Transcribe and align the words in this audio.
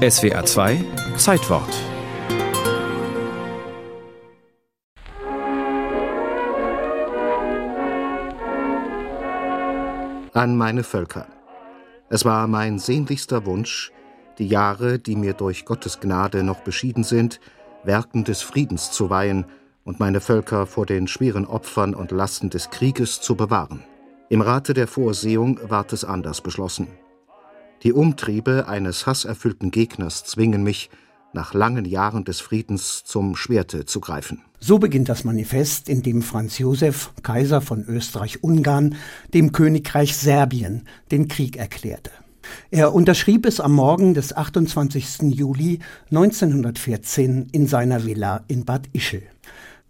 SWA 0.00 0.42
2 0.42 0.82
Zeitwort 1.18 1.68
An 10.32 10.56
meine 10.56 10.84
Völker. 10.84 11.26
Es 12.08 12.24
war 12.24 12.46
mein 12.46 12.78
sehnlichster 12.78 13.44
Wunsch, 13.44 13.92
die 14.38 14.46
Jahre, 14.46 14.98
die 14.98 15.16
mir 15.16 15.34
durch 15.34 15.66
Gottes 15.66 16.00
Gnade 16.00 16.44
noch 16.44 16.60
beschieden 16.60 17.04
sind, 17.04 17.38
Werken 17.84 18.24
des 18.24 18.40
Friedens 18.40 18.92
zu 18.92 19.10
weihen 19.10 19.44
und 19.84 20.00
meine 20.00 20.22
Völker 20.22 20.66
vor 20.66 20.86
den 20.86 21.08
schweren 21.08 21.44
Opfern 21.44 21.94
und 21.94 22.10
Lasten 22.10 22.48
des 22.48 22.70
Krieges 22.70 23.20
zu 23.20 23.34
bewahren. 23.34 23.84
Im 24.30 24.40
Rate 24.40 24.72
der 24.72 24.86
Vorsehung 24.86 25.60
ward 25.68 25.92
es 25.92 26.06
anders 26.06 26.40
beschlossen. 26.40 26.86
Die 27.82 27.94
Umtriebe 27.94 28.68
eines 28.68 29.06
hasserfüllten 29.06 29.70
Gegners 29.70 30.24
zwingen 30.24 30.62
mich, 30.62 30.90
nach 31.32 31.54
langen 31.54 31.84
Jahren 31.84 32.24
des 32.24 32.40
Friedens 32.40 33.04
zum 33.04 33.36
Schwerte 33.36 33.86
zu 33.86 34.00
greifen. 34.00 34.42
So 34.58 34.78
beginnt 34.78 35.08
das 35.08 35.24
Manifest, 35.24 35.88
in 35.88 36.02
dem 36.02 36.22
Franz 36.22 36.58
Josef, 36.58 37.12
Kaiser 37.22 37.60
von 37.60 37.84
Österreich-Ungarn, 37.84 38.96
dem 39.32 39.52
Königreich 39.52 40.16
Serbien 40.16 40.86
den 41.10 41.28
Krieg 41.28 41.56
erklärte. 41.56 42.10
Er 42.70 42.92
unterschrieb 42.94 43.46
es 43.46 43.60
am 43.60 43.72
Morgen 43.72 44.12
des 44.12 44.36
28. 44.36 45.22
Juli 45.22 45.78
1914 46.10 47.48
in 47.52 47.66
seiner 47.66 48.04
Villa 48.04 48.44
in 48.48 48.64
Bad 48.64 48.88
Ischl. 48.92 49.22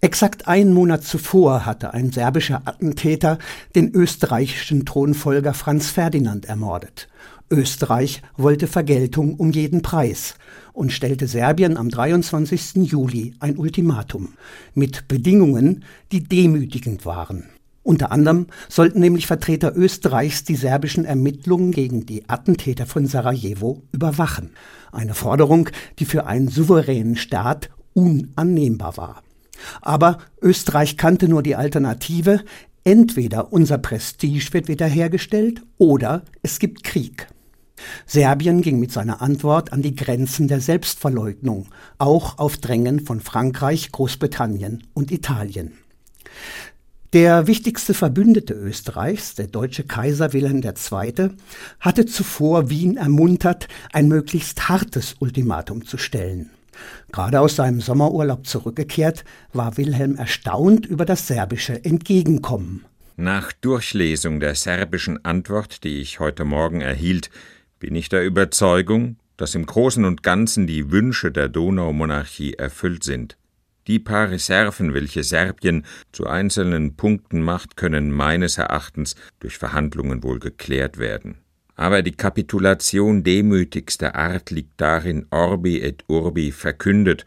Exakt 0.00 0.46
einen 0.46 0.74
Monat 0.74 1.02
zuvor 1.02 1.66
hatte 1.66 1.92
ein 1.92 2.12
serbischer 2.12 2.62
Attentäter 2.66 3.36
den 3.74 3.92
österreichischen 3.92 4.86
Thronfolger 4.86 5.54
Franz 5.54 5.90
Ferdinand 5.90 6.44
ermordet. 6.46 7.08
Österreich 7.50 8.22
wollte 8.36 8.68
Vergeltung 8.68 9.34
um 9.34 9.50
jeden 9.50 9.82
Preis 9.82 10.36
und 10.72 10.92
stellte 10.92 11.26
Serbien 11.26 11.76
am 11.76 11.88
23. 11.88 12.76
Juli 12.76 13.34
ein 13.40 13.58
Ultimatum 13.58 14.34
mit 14.72 15.08
Bedingungen, 15.08 15.84
die 16.12 16.22
demütigend 16.22 17.04
waren. 17.04 17.46
Unter 17.82 18.12
anderem 18.12 18.46
sollten 18.68 19.00
nämlich 19.00 19.26
Vertreter 19.26 19.74
Österreichs 19.74 20.44
die 20.44 20.56
serbischen 20.56 21.06
Ermittlungen 21.06 21.72
gegen 21.72 22.06
die 22.06 22.28
Attentäter 22.28 22.86
von 22.86 23.06
Sarajevo 23.06 23.82
überwachen. 23.90 24.50
Eine 24.92 25.14
Forderung, 25.14 25.70
die 25.98 26.04
für 26.04 26.26
einen 26.26 26.46
souveränen 26.46 27.16
Staat 27.16 27.70
unannehmbar 27.94 28.96
war. 28.96 29.22
Aber 29.80 30.18
Österreich 30.40 30.96
kannte 30.96 31.28
nur 31.28 31.42
die 31.42 31.56
Alternative, 31.56 32.44
entweder 32.84 33.52
unser 33.52 33.78
Prestige 33.78 34.52
wird 34.52 34.68
wiederhergestellt 34.68 35.62
oder 35.76 36.22
es 36.42 36.58
gibt 36.58 36.84
Krieg. 36.84 37.28
Serbien 38.06 38.62
ging 38.62 38.80
mit 38.80 38.92
seiner 38.92 39.22
Antwort 39.22 39.72
an 39.72 39.82
die 39.82 39.94
Grenzen 39.94 40.48
der 40.48 40.60
Selbstverleugnung, 40.60 41.68
auch 41.98 42.38
auf 42.38 42.56
Drängen 42.56 43.00
von 43.00 43.20
Frankreich, 43.20 43.92
Großbritannien 43.92 44.84
und 44.94 45.10
Italien. 45.12 45.72
Der 47.14 47.46
wichtigste 47.46 47.94
Verbündete 47.94 48.52
Österreichs, 48.52 49.34
der 49.34 49.46
deutsche 49.46 49.84
Kaiser 49.84 50.34
Wilhelm 50.34 50.62
II., 50.62 51.30
hatte 51.80 52.04
zuvor 52.04 52.68
Wien 52.68 52.98
ermuntert, 52.98 53.66
ein 53.92 54.08
möglichst 54.08 54.68
hartes 54.68 55.16
Ultimatum 55.18 55.86
zu 55.86 55.96
stellen. 55.96 56.50
Gerade 57.12 57.40
aus 57.40 57.56
seinem 57.56 57.80
Sommerurlaub 57.80 58.46
zurückgekehrt, 58.46 59.24
war 59.52 59.76
Wilhelm 59.76 60.16
erstaunt 60.16 60.86
über 60.86 61.04
das 61.04 61.26
serbische 61.26 61.84
Entgegenkommen. 61.84 62.84
Nach 63.16 63.52
Durchlesung 63.52 64.38
der 64.38 64.54
serbischen 64.54 65.24
Antwort, 65.24 65.82
die 65.82 66.00
ich 66.00 66.20
heute 66.20 66.44
Morgen 66.44 66.80
erhielt, 66.80 67.30
bin 67.80 67.94
ich 67.94 68.08
der 68.08 68.24
Überzeugung, 68.24 69.16
dass 69.36 69.54
im 69.54 69.66
Großen 69.66 70.04
und 70.04 70.22
Ganzen 70.22 70.66
die 70.66 70.90
Wünsche 70.90 71.32
der 71.32 71.48
Donaumonarchie 71.48 72.54
erfüllt 72.54 73.04
sind. 73.04 73.36
Die 73.88 73.98
paar 73.98 74.30
Reserven, 74.30 74.92
welche 74.92 75.24
Serbien 75.24 75.86
zu 76.12 76.26
einzelnen 76.26 76.94
Punkten 76.94 77.42
macht, 77.42 77.76
können 77.76 78.12
meines 78.12 78.58
Erachtens 78.58 79.16
durch 79.40 79.56
Verhandlungen 79.56 80.22
wohl 80.22 80.38
geklärt 80.38 80.98
werden. 80.98 81.38
Aber 81.78 82.02
die 82.02 82.12
Kapitulation 82.12 83.22
demütigster 83.22 84.16
Art 84.16 84.50
liegt 84.50 84.80
darin 84.80 85.26
Orbi 85.30 85.80
et 85.80 86.02
Urbi 86.08 86.50
verkündet, 86.50 87.24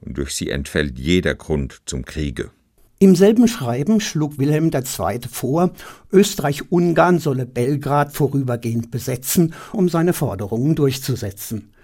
und 0.00 0.16
durch 0.16 0.34
sie 0.34 0.48
entfällt 0.48 0.98
jeder 0.98 1.34
Grund 1.34 1.82
zum 1.84 2.06
Kriege. 2.06 2.50
Im 2.98 3.14
selben 3.14 3.46
Schreiben 3.46 4.00
schlug 4.00 4.38
Wilhelm 4.38 4.70
II. 4.72 5.20
vor, 5.30 5.72
Österreich-Ungarn 6.12 7.18
solle 7.18 7.44
Belgrad 7.44 8.12
vorübergehend 8.12 8.90
besetzen, 8.90 9.52
um 9.72 9.90
seine 9.90 10.14
Forderungen 10.14 10.74
durchzusetzen. 10.76 11.74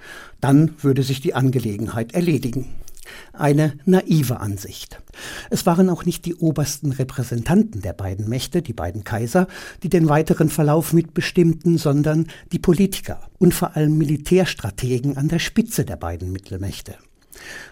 Dann 0.40 0.74
würde 0.80 1.02
sich 1.02 1.20
die 1.20 1.34
Angelegenheit 1.34 2.14
erledigen. 2.14 2.66
Eine 3.38 3.78
naive 3.84 4.40
Ansicht. 4.40 5.02
Es 5.50 5.66
waren 5.66 5.90
auch 5.90 6.04
nicht 6.04 6.24
die 6.24 6.34
obersten 6.34 6.92
Repräsentanten 6.92 7.82
der 7.82 7.92
beiden 7.92 8.28
Mächte, 8.28 8.62
die 8.62 8.72
beiden 8.72 9.04
Kaiser, 9.04 9.46
die 9.82 9.88
den 9.88 10.08
weiteren 10.08 10.48
Verlauf 10.48 10.92
mitbestimmten, 10.92 11.78
sondern 11.78 12.26
die 12.52 12.58
Politiker 12.58 13.20
und 13.38 13.54
vor 13.54 13.76
allem 13.76 13.98
Militärstrategen 13.98 15.16
an 15.16 15.28
der 15.28 15.38
Spitze 15.38 15.84
der 15.84 15.96
beiden 15.96 16.32
Mittelmächte. 16.32 16.96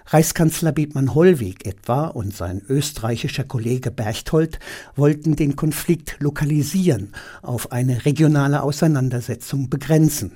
Reichskanzler 0.06 0.72
Bethmann 0.72 1.14
Hollweg 1.14 1.66
etwa 1.66 2.06
und 2.06 2.34
sein 2.34 2.62
österreichischer 2.68 3.44
Kollege 3.44 3.90
Berchtold 3.90 4.58
wollten 4.96 5.36
den 5.36 5.56
Konflikt 5.56 6.16
lokalisieren, 6.20 7.12
auf 7.42 7.72
eine 7.72 8.04
regionale 8.04 8.62
Auseinandersetzung 8.62 9.70
begrenzen. 9.70 10.32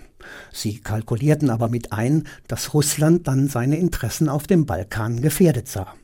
Sie 0.52 0.78
kalkulierten 0.78 1.50
aber 1.50 1.68
mit 1.68 1.92
ein, 1.92 2.24
dass 2.48 2.74
Russland 2.74 3.28
dann 3.28 3.48
seine 3.48 3.78
Interessen 3.78 4.28
auf 4.28 4.46
dem 4.46 4.66
Balkan 4.66 5.20
gefährdet 5.20 5.68
sah. 5.68 5.94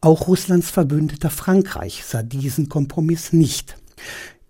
Auch 0.00 0.26
Russlands 0.26 0.70
Verbündeter 0.70 1.30
Frankreich 1.30 2.02
sah 2.04 2.22
diesen 2.22 2.68
Kompromiss 2.68 3.32
nicht. 3.32 3.76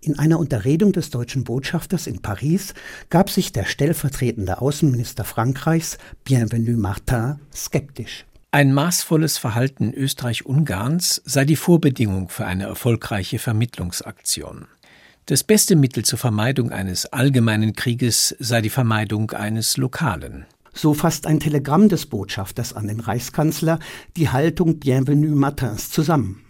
In 0.05 0.19
einer 0.19 0.37
Unterredung 0.37 0.91
des 0.91 1.11
deutschen 1.11 1.45
Botschafters 1.45 2.07
in 2.07 2.21
Paris 2.21 2.73
gab 3.09 3.29
sich 3.29 3.53
der 3.53 3.63
stellvertretende 3.63 4.59
Außenminister 4.59 5.23
Frankreichs, 5.23 5.97
Bienvenu 6.25 6.75
Martin, 6.75 7.39
skeptisch. 7.55 8.25
Ein 8.51 8.73
maßvolles 8.73 9.37
Verhalten 9.37 9.93
Österreich-Ungarns 9.93 11.21
sei 11.23 11.45
die 11.45 11.55
Vorbedingung 11.55 12.27
für 12.27 12.45
eine 12.45 12.65
erfolgreiche 12.65 13.39
Vermittlungsaktion. 13.39 14.65
Das 15.27 15.45
beste 15.45 15.77
Mittel 15.77 16.03
zur 16.03 16.19
Vermeidung 16.19 16.73
eines 16.73 17.05
allgemeinen 17.05 17.71
Krieges 17.71 18.35
sei 18.39 18.59
die 18.59 18.69
Vermeidung 18.69 19.31
eines 19.31 19.77
lokalen. 19.77 20.45
So 20.73 20.93
fasst 20.93 21.27
ein 21.27 21.39
Telegramm 21.39 21.87
des 21.87 22.07
Botschafters 22.07 22.73
an 22.73 22.89
den 22.89 22.99
Reichskanzler 22.99 23.79
die 24.17 24.27
Haltung 24.27 24.79
Bienvenue 24.79 25.33
Martins 25.33 25.91
zusammen. 25.91 26.41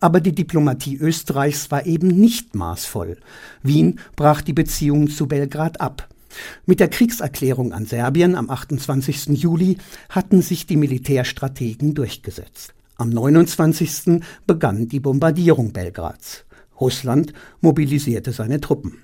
Aber 0.00 0.20
die 0.20 0.34
Diplomatie 0.34 0.96
Österreichs 0.96 1.70
war 1.70 1.86
eben 1.86 2.08
nicht 2.08 2.54
maßvoll. 2.54 3.18
Wien 3.62 4.00
brach 4.16 4.42
die 4.42 4.52
Beziehungen 4.52 5.08
zu 5.08 5.26
Belgrad 5.26 5.80
ab. 5.80 6.08
Mit 6.66 6.80
der 6.80 6.88
Kriegserklärung 6.88 7.72
an 7.72 7.86
Serbien 7.86 8.34
am 8.34 8.48
28. 8.50 9.28
Juli 9.28 9.78
hatten 10.08 10.42
sich 10.42 10.66
die 10.66 10.76
Militärstrategen 10.76 11.94
durchgesetzt. 11.94 12.74
Am 12.96 13.10
29. 13.10 14.22
begann 14.46 14.88
die 14.88 15.00
Bombardierung 15.00 15.72
Belgrads. 15.72 16.44
Russland 16.80 17.32
mobilisierte 17.60 18.32
seine 18.32 18.60
Truppen. 18.60 18.98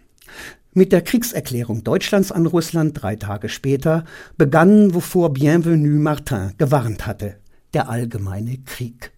Mit 0.72 0.93
der 0.93 1.03
Kriegserklärung 1.03 1.83
Deutschlands 1.83 2.31
an 2.31 2.47
Russland 2.47 3.03
drei 3.03 3.16
Tage 3.16 3.49
später 3.49 4.05
begann, 4.37 4.95
wovor 4.95 5.33
Bienvenu 5.33 5.99
Martin 5.99 6.53
gewarnt 6.59 7.06
hatte, 7.06 7.37
der 7.75 7.89
allgemeine 7.89 8.59
Krieg. 8.59 9.06